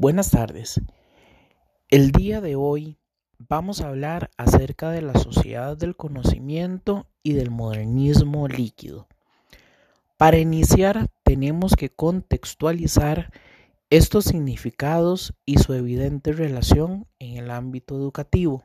Buenas 0.00 0.30
tardes. 0.30 0.80
El 1.90 2.10
día 2.10 2.40
de 2.40 2.56
hoy 2.56 2.96
vamos 3.36 3.82
a 3.82 3.88
hablar 3.88 4.30
acerca 4.38 4.90
de 4.90 5.02
la 5.02 5.12
sociedad 5.12 5.76
del 5.76 5.94
conocimiento 5.94 7.06
y 7.22 7.34
del 7.34 7.50
modernismo 7.50 8.48
líquido. 8.48 9.08
Para 10.16 10.38
iniciar 10.38 11.10
tenemos 11.22 11.76
que 11.76 11.90
contextualizar 11.90 13.30
estos 13.90 14.24
significados 14.24 15.34
y 15.44 15.58
su 15.58 15.74
evidente 15.74 16.32
relación 16.32 17.06
en 17.18 17.36
el 17.36 17.50
ámbito 17.50 17.94
educativo. 17.94 18.64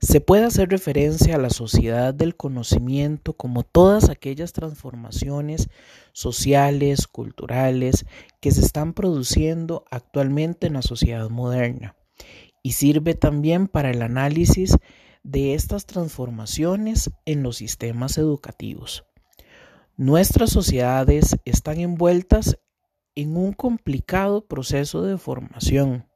Se 0.00 0.20
puede 0.20 0.44
hacer 0.44 0.68
referencia 0.68 1.36
a 1.36 1.38
la 1.38 1.50
sociedad 1.50 2.12
del 2.12 2.36
conocimiento 2.36 3.32
como 3.32 3.62
todas 3.62 4.10
aquellas 4.10 4.52
transformaciones 4.52 5.68
sociales, 6.12 7.06
culturales, 7.06 8.04
que 8.40 8.50
se 8.50 8.60
están 8.60 8.92
produciendo 8.92 9.84
actualmente 9.90 10.66
en 10.66 10.74
la 10.74 10.82
sociedad 10.82 11.30
moderna 11.30 11.96
y 12.62 12.72
sirve 12.72 13.14
también 13.14 13.68
para 13.68 13.90
el 13.90 14.02
análisis 14.02 14.76
de 15.22 15.54
estas 15.54 15.86
transformaciones 15.86 17.10
en 17.24 17.42
los 17.42 17.56
sistemas 17.56 18.18
educativos. 18.18 19.04
Nuestras 19.96 20.50
sociedades 20.50 21.36
están 21.44 21.78
envueltas 21.78 22.58
en 23.14 23.36
un 23.36 23.52
complicado 23.52 24.46
proceso 24.46 25.02
de 25.02 25.16
formación 25.18 26.06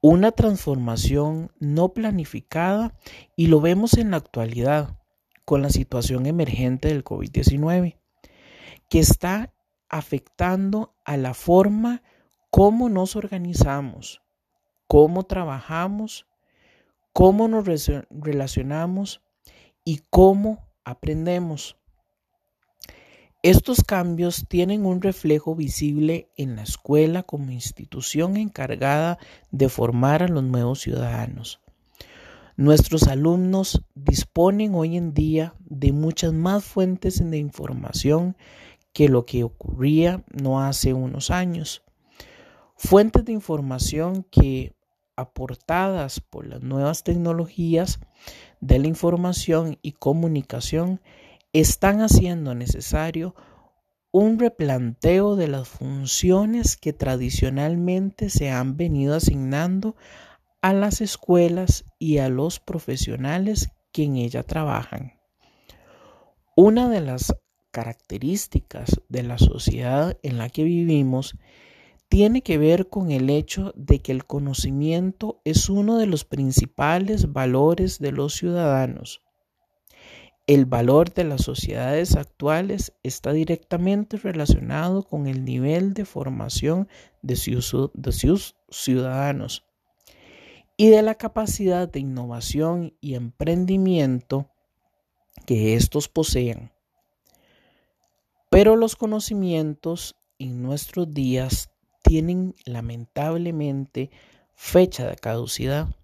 una 0.00 0.32
transformación 0.32 1.52
no 1.58 1.92
planificada 1.92 2.94
y 3.36 3.48
lo 3.48 3.60
vemos 3.60 3.94
en 3.94 4.12
la 4.12 4.16
actualidad 4.16 4.98
con 5.44 5.62
la 5.62 5.70
situación 5.70 6.26
emergente 6.26 6.88
del 6.88 7.04
COVID-19, 7.04 7.98
que 8.88 8.98
está 8.98 9.52
afectando 9.88 10.94
a 11.04 11.16
la 11.16 11.34
forma 11.34 12.02
cómo 12.50 12.88
nos 12.88 13.16
organizamos, 13.16 14.22
cómo 14.86 15.24
trabajamos, 15.24 16.26
cómo 17.12 17.48
nos 17.48 17.64
relacionamos 18.10 19.22
y 19.84 20.02
cómo 20.08 20.68
aprendemos. 20.84 21.79
Estos 23.42 23.82
cambios 23.82 24.44
tienen 24.48 24.84
un 24.84 25.00
reflejo 25.00 25.54
visible 25.54 26.28
en 26.36 26.56
la 26.56 26.62
escuela 26.62 27.22
como 27.22 27.52
institución 27.52 28.36
encargada 28.36 29.18
de 29.50 29.70
formar 29.70 30.22
a 30.22 30.28
los 30.28 30.44
nuevos 30.44 30.80
ciudadanos. 30.80 31.58
Nuestros 32.58 33.04
alumnos 33.04 33.82
disponen 33.94 34.74
hoy 34.74 34.98
en 34.98 35.14
día 35.14 35.54
de 35.64 35.92
muchas 35.92 36.34
más 36.34 36.64
fuentes 36.64 37.18
de 37.30 37.38
información 37.38 38.36
que 38.92 39.08
lo 39.08 39.24
que 39.24 39.42
ocurría 39.42 40.22
no 40.30 40.60
hace 40.60 40.92
unos 40.92 41.30
años. 41.30 41.82
Fuentes 42.76 43.24
de 43.24 43.32
información 43.32 44.22
que, 44.30 44.74
aportadas 45.16 46.20
por 46.20 46.46
las 46.46 46.60
nuevas 46.60 47.04
tecnologías 47.04 48.00
de 48.60 48.80
la 48.80 48.88
información 48.88 49.78
y 49.80 49.92
comunicación, 49.92 51.00
están 51.52 52.00
haciendo 52.00 52.54
necesario 52.54 53.34
un 54.12 54.38
replanteo 54.38 55.34
de 55.34 55.48
las 55.48 55.68
funciones 55.68 56.76
que 56.76 56.92
tradicionalmente 56.92 58.30
se 58.30 58.50
han 58.50 58.76
venido 58.76 59.16
asignando 59.16 59.96
a 60.62 60.72
las 60.72 61.00
escuelas 61.00 61.84
y 61.98 62.18
a 62.18 62.28
los 62.28 62.60
profesionales 62.60 63.68
que 63.92 64.04
en 64.04 64.16
ella 64.16 64.42
trabajan. 64.44 65.14
Una 66.56 66.88
de 66.88 67.00
las 67.00 67.34
características 67.72 69.00
de 69.08 69.22
la 69.22 69.38
sociedad 69.38 70.18
en 70.22 70.38
la 70.38 70.50
que 70.50 70.64
vivimos 70.64 71.36
tiene 72.08 72.42
que 72.42 72.58
ver 72.58 72.88
con 72.88 73.10
el 73.10 73.30
hecho 73.30 73.72
de 73.76 74.00
que 74.00 74.12
el 74.12 74.24
conocimiento 74.24 75.40
es 75.44 75.68
uno 75.68 75.98
de 75.98 76.06
los 76.06 76.24
principales 76.24 77.32
valores 77.32 78.00
de 78.00 78.12
los 78.12 78.34
ciudadanos 78.34 79.22
el 80.50 80.66
valor 80.66 81.14
de 81.14 81.22
las 81.22 81.42
sociedades 81.42 82.16
actuales 82.16 82.92
está 83.04 83.32
directamente 83.32 84.16
relacionado 84.16 85.04
con 85.04 85.28
el 85.28 85.44
nivel 85.44 85.94
de 85.94 86.04
formación 86.04 86.88
de 87.22 87.36
sus, 87.36 88.56
ciudadanos 88.68 89.64
y 90.76 90.88
de 90.88 91.02
la 91.02 91.14
capacidad 91.14 91.88
de 91.88 92.00
innovación 92.00 92.96
y 93.00 93.14
emprendimiento 93.14 94.50
que 95.46 95.76
estos 95.76 96.08
poseen. 96.08 96.72
Pero 98.48 98.74
los 98.74 98.96
conocimientos 98.96 100.16
en 100.40 100.62
nuestros 100.62 101.14
días 101.14 101.70
tienen 102.02 102.56
lamentablemente 102.64 104.10
fecha 104.56 105.06
de 105.06 105.14
caducidad 105.14 105.94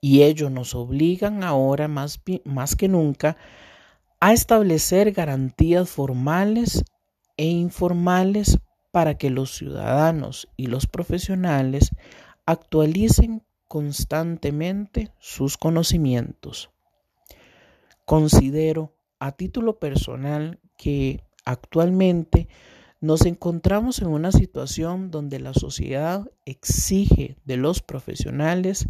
y 0.00 0.22
ellos 0.22 0.50
nos 0.50 0.74
obligan 0.74 1.42
ahora 1.42 1.88
más, 1.88 2.20
más 2.44 2.76
que 2.76 2.88
nunca 2.88 3.36
a 4.20 4.32
establecer 4.32 5.12
garantías 5.12 5.88
formales 5.88 6.84
e 7.36 7.46
informales 7.46 8.58
para 8.90 9.18
que 9.18 9.30
los 9.30 9.54
ciudadanos 9.54 10.48
y 10.56 10.68
los 10.68 10.86
profesionales 10.86 11.90
actualicen 12.46 13.42
constantemente 13.68 15.12
sus 15.18 15.58
conocimientos. 15.58 16.70
Considero 18.04 18.94
a 19.18 19.32
título 19.32 19.78
personal 19.78 20.60
que 20.78 21.22
actualmente 21.44 22.48
nos 23.00 23.26
encontramos 23.26 24.00
en 24.00 24.08
una 24.08 24.32
situación 24.32 25.10
donde 25.10 25.40
la 25.40 25.52
sociedad 25.52 26.30
exige 26.44 27.36
de 27.44 27.56
los 27.56 27.82
profesionales 27.82 28.88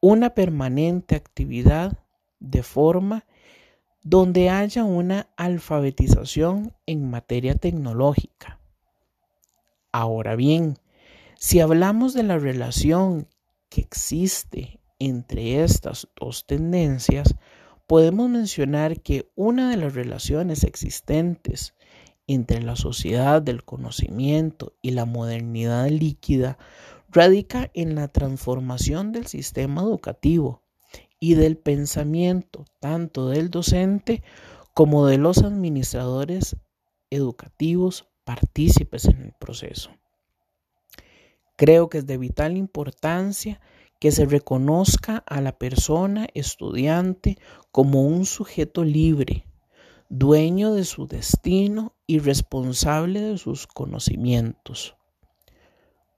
una 0.00 0.30
permanente 0.30 1.14
actividad 1.16 1.98
de 2.38 2.62
forma 2.62 3.24
donde 4.02 4.50
haya 4.50 4.84
una 4.84 5.28
alfabetización 5.36 6.72
en 6.86 7.10
materia 7.10 7.56
tecnológica. 7.56 8.60
Ahora 9.90 10.36
bien, 10.36 10.78
si 11.38 11.60
hablamos 11.60 12.14
de 12.14 12.22
la 12.22 12.38
relación 12.38 13.28
que 13.68 13.80
existe 13.80 14.78
entre 14.98 15.62
estas 15.64 16.08
dos 16.18 16.46
tendencias, 16.46 17.34
podemos 17.86 18.28
mencionar 18.28 19.00
que 19.00 19.30
una 19.34 19.70
de 19.70 19.76
las 19.76 19.94
relaciones 19.94 20.64
existentes 20.64 21.74
entre 22.26 22.62
la 22.62 22.76
sociedad 22.76 23.42
del 23.42 23.64
conocimiento 23.64 24.74
y 24.82 24.90
la 24.90 25.04
modernidad 25.04 25.88
líquida 25.88 26.58
radica 27.10 27.70
en 27.74 27.94
la 27.94 28.08
transformación 28.08 29.12
del 29.12 29.26
sistema 29.26 29.82
educativo 29.82 30.62
y 31.20 31.34
del 31.34 31.56
pensamiento 31.56 32.64
tanto 32.80 33.28
del 33.28 33.50
docente 33.50 34.22
como 34.74 35.06
de 35.06 35.18
los 35.18 35.38
administradores 35.38 36.56
educativos 37.10 38.08
partícipes 38.24 39.06
en 39.06 39.22
el 39.22 39.32
proceso. 39.32 39.90
Creo 41.56 41.88
que 41.88 41.98
es 41.98 42.06
de 42.06 42.18
vital 42.18 42.56
importancia 42.56 43.60
que 43.98 44.12
se 44.12 44.26
reconozca 44.26 45.24
a 45.26 45.40
la 45.40 45.56
persona 45.56 46.26
estudiante 46.34 47.38
como 47.72 48.02
un 48.02 48.26
sujeto 48.26 48.84
libre, 48.84 49.46
dueño 50.10 50.74
de 50.74 50.84
su 50.84 51.06
destino 51.06 51.94
y 52.06 52.18
responsable 52.18 53.20
de 53.22 53.38
sus 53.38 53.66
conocimientos. 53.66 54.95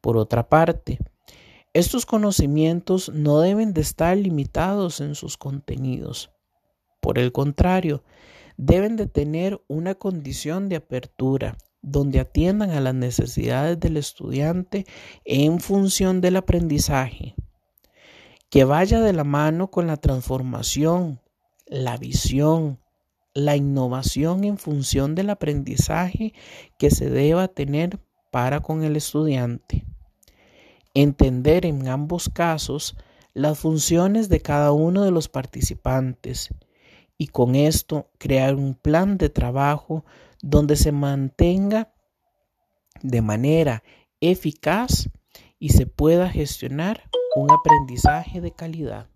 Por 0.00 0.16
otra 0.16 0.48
parte, 0.48 0.98
estos 1.74 2.06
conocimientos 2.06 3.10
no 3.12 3.40
deben 3.40 3.72
de 3.72 3.80
estar 3.80 4.16
limitados 4.16 5.00
en 5.00 5.14
sus 5.14 5.36
contenidos. 5.36 6.30
Por 7.00 7.18
el 7.18 7.32
contrario, 7.32 8.02
deben 8.56 8.96
de 8.96 9.06
tener 9.06 9.62
una 9.68 9.94
condición 9.94 10.68
de 10.68 10.76
apertura 10.76 11.56
donde 11.82 12.20
atiendan 12.20 12.70
a 12.70 12.80
las 12.80 12.94
necesidades 12.94 13.78
del 13.78 13.96
estudiante 13.96 14.86
en 15.24 15.60
función 15.60 16.20
del 16.20 16.36
aprendizaje, 16.36 17.34
que 18.50 18.64
vaya 18.64 19.00
de 19.00 19.12
la 19.12 19.24
mano 19.24 19.70
con 19.70 19.86
la 19.86 19.96
transformación, 19.96 21.20
la 21.66 21.96
visión, 21.96 22.80
la 23.34 23.56
innovación 23.56 24.44
en 24.44 24.58
función 24.58 25.14
del 25.14 25.30
aprendizaje 25.30 26.34
que 26.78 26.90
se 26.90 27.08
deba 27.08 27.46
tener 27.48 28.00
para 28.30 28.60
con 28.60 28.82
el 28.82 28.96
estudiante. 28.96 29.87
Entender 30.94 31.66
en 31.66 31.88
ambos 31.88 32.28
casos 32.28 32.96
las 33.34 33.58
funciones 33.58 34.28
de 34.28 34.40
cada 34.40 34.72
uno 34.72 35.04
de 35.04 35.10
los 35.10 35.28
participantes 35.28 36.50
y 37.16 37.28
con 37.28 37.54
esto 37.54 38.10
crear 38.18 38.54
un 38.54 38.74
plan 38.74 39.18
de 39.18 39.28
trabajo 39.28 40.04
donde 40.40 40.76
se 40.76 40.92
mantenga 40.92 41.92
de 43.02 43.22
manera 43.22 43.82
eficaz 44.20 45.08
y 45.58 45.70
se 45.70 45.86
pueda 45.86 46.28
gestionar 46.28 47.10
un 47.36 47.50
aprendizaje 47.50 48.40
de 48.40 48.52
calidad. 48.52 49.08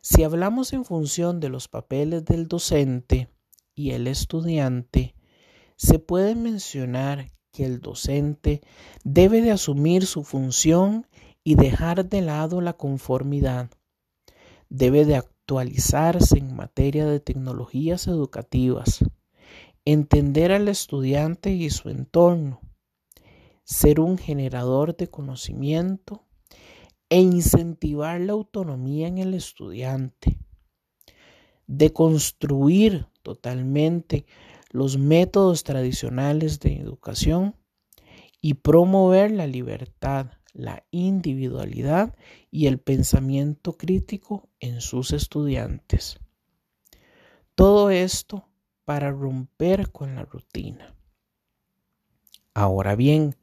Si 0.00 0.24
hablamos 0.24 0.72
en 0.72 0.84
función 0.84 1.38
de 1.38 1.48
los 1.48 1.68
papeles 1.68 2.24
del 2.24 2.48
docente 2.48 3.28
y 3.74 3.92
el 3.92 4.06
estudiante, 4.08 5.14
se 5.76 5.98
puede 5.98 6.34
mencionar 6.34 7.30
que 7.52 7.64
el 7.66 7.80
docente 7.80 8.62
debe 9.04 9.42
de 9.42 9.52
asumir 9.52 10.06
su 10.06 10.24
función 10.24 11.06
y 11.44 11.54
dejar 11.54 12.08
de 12.08 12.22
lado 12.22 12.60
la 12.60 12.72
conformidad. 12.72 13.70
Debe 14.68 15.04
de 15.04 15.16
actualizarse 15.16 16.38
en 16.38 16.56
materia 16.56 17.06
de 17.06 17.20
tecnologías 17.20 18.06
educativas, 18.06 19.04
entender 19.84 20.50
al 20.52 20.68
estudiante 20.68 21.50
y 21.50 21.68
su 21.70 21.90
entorno, 21.90 22.60
ser 23.64 24.00
un 24.00 24.16
generador 24.16 24.96
de 24.96 25.08
conocimiento 25.08 26.24
e 27.10 27.20
incentivar 27.20 28.20
la 28.20 28.32
autonomía 28.32 29.08
en 29.08 29.18
el 29.18 29.34
estudiante, 29.34 30.38
de 31.66 31.92
construir 31.92 33.06
totalmente 33.22 34.24
los 34.72 34.96
métodos 34.96 35.64
tradicionales 35.64 36.58
de 36.58 36.76
educación 36.76 37.54
y 38.40 38.54
promover 38.54 39.30
la 39.30 39.46
libertad, 39.46 40.32
la 40.54 40.84
individualidad 40.90 42.16
y 42.50 42.66
el 42.66 42.78
pensamiento 42.78 43.74
crítico 43.76 44.48
en 44.60 44.80
sus 44.80 45.12
estudiantes. 45.12 46.18
Todo 47.54 47.90
esto 47.90 48.48
para 48.84 49.10
romper 49.10 49.92
con 49.92 50.14
la 50.14 50.24
rutina. 50.24 50.96
Ahora 52.54 52.96
bien, 52.96 53.36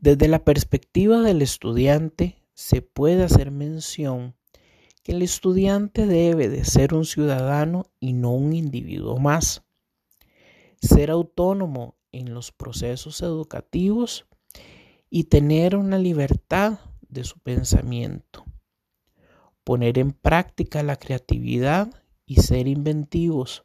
desde 0.00 0.28
la 0.28 0.44
perspectiva 0.44 1.20
del 1.20 1.42
estudiante 1.42 2.42
se 2.54 2.82
puede 2.82 3.22
hacer 3.22 3.52
mención 3.52 4.34
que 5.04 5.12
el 5.12 5.22
estudiante 5.22 6.06
debe 6.06 6.48
de 6.48 6.64
ser 6.64 6.92
un 6.92 7.04
ciudadano 7.04 7.86
y 8.00 8.12
no 8.12 8.32
un 8.32 8.52
individuo 8.52 9.18
más 9.18 9.65
ser 10.80 11.10
autónomo 11.10 11.96
en 12.12 12.34
los 12.34 12.52
procesos 12.52 13.22
educativos 13.22 14.26
y 15.10 15.24
tener 15.24 15.76
una 15.76 15.98
libertad 15.98 16.78
de 17.08 17.24
su 17.24 17.38
pensamiento, 17.38 18.44
poner 19.64 19.98
en 19.98 20.12
práctica 20.12 20.82
la 20.82 20.96
creatividad 20.96 21.90
y 22.26 22.36
ser 22.36 22.68
inventivos, 22.68 23.64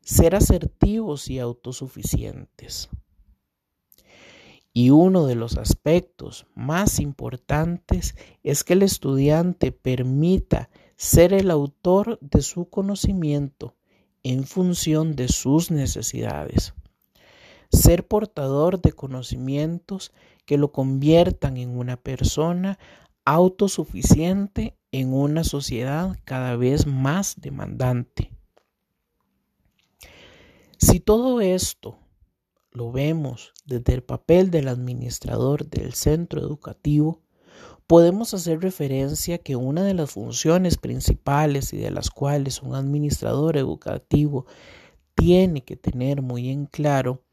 ser 0.00 0.34
asertivos 0.34 1.28
y 1.28 1.38
autosuficientes. 1.38 2.88
Y 4.72 4.90
uno 4.90 5.26
de 5.26 5.36
los 5.36 5.56
aspectos 5.56 6.46
más 6.54 7.00
importantes 7.00 8.14
es 8.42 8.62
que 8.62 8.74
el 8.74 8.82
estudiante 8.82 9.72
permita 9.72 10.68
ser 10.96 11.32
el 11.32 11.50
autor 11.50 12.18
de 12.20 12.42
su 12.42 12.68
conocimiento 12.68 13.74
en 14.28 14.44
función 14.44 15.14
de 15.14 15.28
sus 15.28 15.70
necesidades. 15.70 16.74
Ser 17.70 18.08
portador 18.08 18.82
de 18.82 18.90
conocimientos 18.90 20.10
que 20.46 20.58
lo 20.58 20.72
conviertan 20.72 21.56
en 21.58 21.78
una 21.78 21.96
persona 21.96 22.76
autosuficiente 23.24 24.76
en 24.90 25.12
una 25.12 25.44
sociedad 25.44 26.18
cada 26.24 26.56
vez 26.56 26.88
más 26.88 27.40
demandante. 27.40 28.32
Si 30.76 30.98
todo 30.98 31.40
esto 31.40 31.96
lo 32.72 32.90
vemos 32.90 33.52
desde 33.64 33.94
el 33.94 34.02
papel 34.02 34.50
del 34.50 34.66
administrador 34.66 35.66
del 35.66 35.94
centro 35.94 36.40
educativo, 36.40 37.20
podemos 37.86 38.34
hacer 38.34 38.60
referencia 38.60 39.38
que 39.38 39.56
una 39.56 39.84
de 39.84 39.94
las 39.94 40.10
funciones 40.10 40.76
principales 40.76 41.72
y 41.72 41.76
de 41.76 41.90
las 41.90 42.10
cuales 42.10 42.62
un 42.62 42.74
administrador 42.74 43.56
educativo 43.56 44.46
tiene 45.14 45.64
que 45.64 45.76
tener 45.76 46.22
muy 46.22 46.50
en 46.50 46.66
claro 46.66 47.24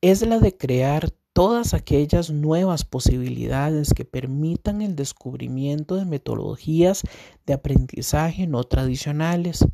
es 0.00 0.22
la 0.26 0.38
de 0.38 0.56
crear 0.56 1.10
todas 1.32 1.74
aquellas 1.74 2.30
nuevas 2.30 2.84
posibilidades 2.84 3.92
que 3.92 4.04
permitan 4.04 4.82
el 4.82 4.94
descubrimiento 4.94 5.96
de 5.96 6.04
metodologías 6.04 7.02
de 7.44 7.54
aprendizaje 7.54 8.46
no 8.46 8.62
tradicionales 8.62 9.66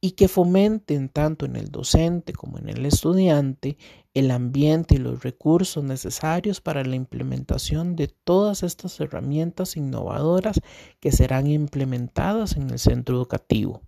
y 0.00 0.12
que 0.12 0.28
fomenten 0.28 1.08
tanto 1.08 1.44
en 1.44 1.56
el 1.56 1.70
docente 1.70 2.32
como 2.32 2.58
en 2.58 2.68
el 2.68 2.86
estudiante 2.86 3.76
el 4.14 4.30
ambiente 4.30 4.96
y 4.96 4.98
los 4.98 5.22
recursos 5.22 5.84
necesarios 5.84 6.60
para 6.60 6.84
la 6.84 6.96
implementación 6.96 7.96
de 7.96 8.08
todas 8.08 8.62
estas 8.62 8.98
herramientas 8.98 9.76
innovadoras 9.76 10.60
que 11.00 11.12
serán 11.12 11.46
implementadas 11.46 12.56
en 12.56 12.70
el 12.70 12.78
centro 12.78 13.16
educativo. 13.16 13.82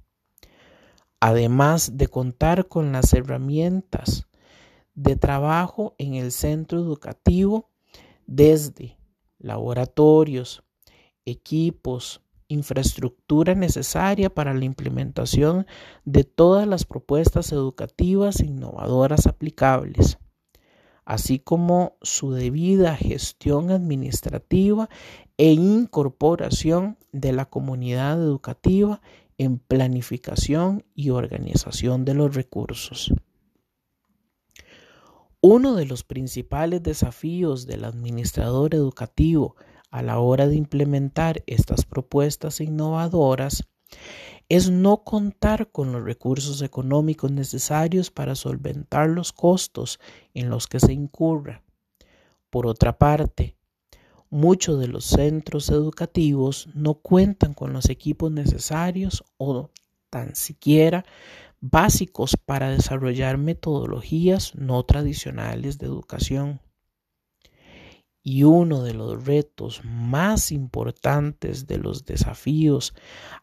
Además 1.18 1.96
de 1.96 2.08
contar 2.08 2.68
con 2.68 2.92
las 2.92 3.12
herramientas 3.12 4.26
de 4.94 5.16
trabajo 5.16 5.94
en 5.98 6.14
el 6.14 6.30
centro 6.30 6.78
educativo 6.78 7.70
desde 8.26 8.98
laboratorios, 9.38 10.62
equipos, 11.24 12.21
infraestructura 12.52 13.54
necesaria 13.54 14.30
para 14.30 14.54
la 14.54 14.64
implementación 14.64 15.66
de 16.04 16.24
todas 16.24 16.66
las 16.66 16.84
propuestas 16.84 17.52
educativas 17.52 18.40
innovadoras 18.40 19.26
aplicables, 19.26 20.18
así 21.04 21.38
como 21.38 21.96
su 22.02 22.32
debida 22.32 22.96
gestión 22.96 23.70
administrativa 23.70 24.88
e 25.36 25.52
incorporación 25.52 26.98
de 27.12 27.32
la 27.32 27.46
comunidad 27.46 28.20
educativa 28.22 29.00
en 29.38 29.58
planificación 29.58 30.84
y 30.94 31.10
organización 31.10 32.04
de 32.04 32.14
los 32.14 32.34
recursos. 32.34 33.12
Uno 35.40 35.74
de 35.74 35.86
los 35.86 36.04
principales 36.04 36.84
desafíos 36.84 37.66
del 37.66 37.84
administrador 37.84 38.76
educativo 38.76 39.56
a 39.92 40.02
la 40.02 40.18
hora 40.18 40.48
de 40.48 40.56
implementar 40.56 41.44
estas 41.46 41.84
propuestas 41.84 42.60
innovadoras 42.60 43.62
es 44.48 44.70
no 44.70 45.04
contar 45.04 45.70
con 45.70 45.92
los 45.92 46.02
recursos 46.02 46.62
económicos 46.62 47.30
necesarios 47.30 48.10
para 48.10 48.34
solventar 48.34 49.08
los 49.08 49.32
costos 49.32 50.00
en 50.34 50.50
los 50.50 50.66
que 50.66 50.80
se 50.80 50.92
incurra. 50.92 51.62
Por 52.50 52.66
otra 52.66 52.98
parte, 52.98 53.56
muchos 54.30 54.80
de 54.80 54.88
los 54.88 55.04
centros 55.04 55.68
educativos 55.68 56.68
no 56.74 56.94
cuentan 56.94 57.54
con 57.54 57.72
los 57.72 57.88
equipos 57.88 58.32
necesarios 58.32 59.24
o 59.36 59.70
tan 60.10 60.34
siquiera 60.34 61.04
básicos 61.60 62.36
para 62.36 62.70
desarrollar 62.70 63.38
metodologías 63.38 64.54
no 64.54 64.82
tradicionales 64.84 65.78
de 65.78 65.86
educación. 65.86 66.60
Y 68.22 68.44
uno 68.44 68.82
de 68.82 68.94
los 68.94 69.24
retos 69.24 69.82
más 69.84 70.52
importantes 70.52 71.66
de 71.66 71.78
los 71.78 72.04
desafíos 72.04 72.94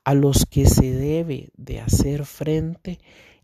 a 0.05 0.13
los 0.13 0.45
que 0.45 0.65
se 0.65 0.91
debe 0.91 1.49
de 1.57 1.81
hacer 1.81 2.25
frente 2.25 2.99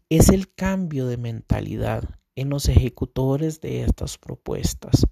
es 0.09 0.29
el 0.29 0.53
cambio 0.53 1.07
de 1.07 1.17
mentalidad 1.17 2.03
en 2.35 2.49
los 2.49 2.69
ejecutores 2.69 3.59
de 3.61 3.83
estas 3.83 4.17
propuestas, 4.17 5.07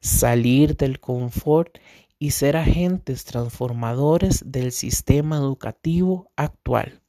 salir 0.00 0.76
del 0.76 1.00
confort 1.00 1.78
y 2.18 2.30
ser 2.30 2.56
agentes 2.56 3.24
transformadores 3.24 4.42
del 4.46 4.72
sistema 4.72 5.36
educativo 5.36 6.30
actual. 6.36 7.02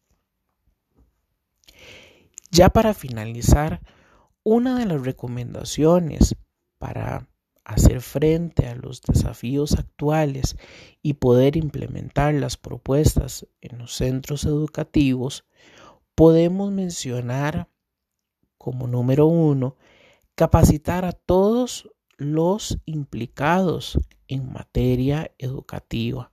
Ya 2.52 2.70
para 2.70 2.94
finalizar, 2.94 3.82
una 4.44 4.80
de 4.80 4.86
las 4.86 5.02
recomendaciones 5.02 6.36
para 6.78 7.28
hacer 7.68 8.00
frente 8.00 8.66
a 8.68 8.76
los 8.76 9.02
desafíos 9.02 9.74
actuales 9.78 10.56
y 11.04 11.16
poder 11.16 11.58
implementar 11.58 12.34
las 12.34 12.56
propuestas 12.56 13.46
en 13.60 13.78
los 13.78 13.94
centros 13.94 14.46
educativos, 14.46 15.44
podemos 16.16 16.72
mencionar 16.72 17.68
como 18.58 18.88
número 18.88 19.28
uno, 19.28 19.76
capacitar 20.36 21.04
a 21.04 21.12
todos 21.12 21.92
los 22.16 22.78
implicados 22.86 24.00
en 24.30 24.50
materia 24.50 25.32
educativa, 25.38 26.32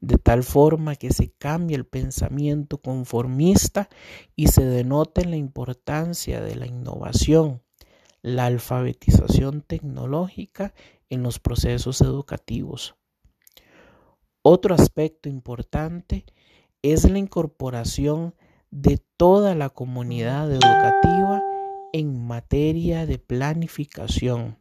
de 0.00 0.18
tal 0.18 0.42
forma 0.42 0.96
que 0.96 1.14
se 1.14 1.30
cambie 1.30 1.76
el 1.76 1.86
pensamiento 1.86 2.76
conformista 2.82 3.88
y 4.36 4.48
se 4.48 4.66
denote 4.66 5.24
la 5.24 5.36
importancia 5.36 6.42
de 6.42 6.56
la 6.56 6.66
innovación 6.66 7.62
la 8.28 8.46
alfabetización 8.46 9.62
tecnológica 9.62 10.74
en 11.08 11.22
los 11.22 11.38
procesos 11.38 12.00
educativos. 12.00 12.96
Otro 14.42 14.74
aspecto 14.74 15.28
importante 15.28 16.24
es 16.82 17.10
la 17.10 17.18
incorporación 17.18 18.34
de 18.70 19.00
toda 19.16 19.54
la 19.54 19.70
comunidad 19.70 20.50
educativa 20.52 21.42
en 21.92 22.26
materia 22.26 23.06
de 23.06 23.18
planificación, 23.18 24.58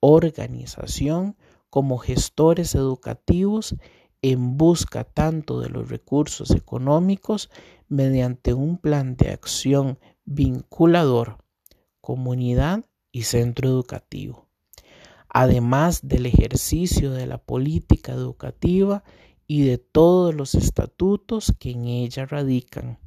organización 0.00 1.36
como 1.70 1.98
gestores 1.98 2.74
educativos 2.74 3.76
en 4.22 4.56
busca 4.56 5.04
tanto 5.04 5.60
de 5.60 5.68
los 5.68 5.88
recursos 5.88 6.50
económicos 6.50 7.50
mediante 7.88 8.54
un 8.54 8.78
plan 8.78 9.16
de 9.16 9.30
acción 9.30 9.98
vinculador 10.24 11.38
comunidad 12.08 12.87
y 13.18 13.22
centro 13.22 13.68
educativo, 13.68 14.46
además 15.28 16.06
del 16.06 16.26
ejercicio 16.26 17.10
de 17.10 17.26
la 17.26 17.38
política 17.38 18.12
educativa 18.12 19.02
y 19.48 19.62
de 19.62 19.78
todos 19.78 20.32
los 20.36 20.54
estatutos 20.54 21.52
que 21.58 21.72
en 21.72 21.86
ella 21.86 22.26
radican. 22.26 23.00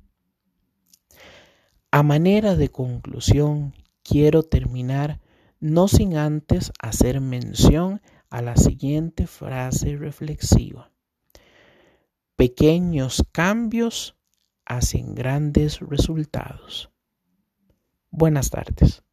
A 1.91 2.03
manera 2.03 2.57
de 2.57 2.67
conclusión, 2.67 3.73
quiero 4.03 4.43
terminar 4.43 5.21
no 5.61 5.87
sin 5.87 6.17
antes 6.17 6.73
hacer 6.81 7.21
mención 7.21 8.01
a 8.29 8.41
la 8.41 8.57
siguiente 8.57 9.27
frase 9.27 9.95
reflexiva. 9.95 10.91
Pequeños 12.35 13.23
cambios 13.31 14.17
hacen 14.65 15.15
grandes 15.15 15.79
resultados. 15.79 16.91
Buenas 18.09 18.49
tardes. 18.49 19.03